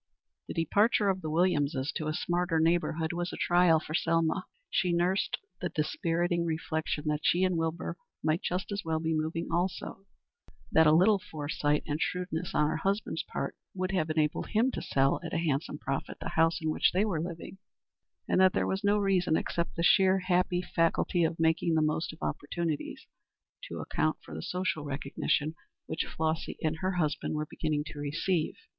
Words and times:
The 0.47 0.55
departure 0.55 1.09
of 1.09 1.21
the 1.21 1.29
Williamses 1.29 1.91
to 1.91 2.07
a 2.07 2.13
smarter 2.15 2.59
neighborhood 2.59 3.13
was 3.13 3.31
a 3.31 3.37
trial 3.37 3.79
for 3.79 3.93
Selma. 3.93 4.47
She 4.71 4.91
nursed 4.93 5.37
the 5.59 5.69
dispiriting 5.69 6.43
reflection 6.43 7.03
that 7.09 7.19
she 7.21 7.43
and 7.43 7.55
Wilbur 7.55 7.97
might 8.23 8.41
just 8.41 8.71
as 8.71 8.83
well 8.83 8.99
be 8.99 9.13
moving 9.13 9.49
also; 9.51 10.07
that 10.71 10.87
a 10.87 10.91
little 10.91 11.19
foresight 11.19 11.83
and 11.85 12.01
shrewdness 12.01 12.55
on 12.55 12.67
her 12.67 12.77
husband's 12.77 13.21
part 13.21 13.55
would 13.75 13.91
have 13.91 14.09
enabled 14.09 14.47
him 14.47 14.71
to 14.71 14.81
sell 14.81 15.19
at 15.23 15.35
a 15.35 15.37
handsome 15.37 15.77
profit 15.77 16.17
the 16.19 16.29
house 16.29 16.59
in 16.59 16.71
which 16.71 16.93
they 16.93 17.05
were 17.05 17.21
living; 17.21 17.59
and 18.27 18.41
that 18.41 18.53
there 18.53 18.65
was 18.65 18.83
no 18.83 18.97
reason, 18.97 19.37
except 19.37 19.75
the 19.75 19.83
sheer, 19.83 20.17
happy 20.17 20.63
faculty 20.63 21.23
of 21.23 21.39
making 21.39 21.75
the 21.75 21.81
most 21.83 22.11
of 22.11 22.23
opportunities, 22.23 23.05
to 23.65 23.77
account 23.77 24.17
for 24.25 24.33
the 24.33 24.41
social 24.41 24.83
recognition 24.83 25.53
which 25.85 26.05
Flossy 26.05 26.57
and 26.63 26.77
her 26.77 26.93
husband 26.93 27.35
were 27.35 27.45
beginning 27.45 27.83
to 27.85 27.99
receive. 27.99 28.55